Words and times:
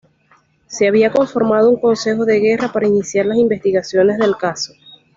Se 0.65 0.87
había 0.87 1.11
conformado 1.11 1.69
un 1.69 1.79
Consejo 1.79 2.25
de 2.25 2.39
Guerra 2.39 2.71
para 2.73 2.87
iniciar 2.87 3.27
las 3.27 3.37
investigaciones 3.37 4.17
del 4.17 4.35
caso. 4.35 4.73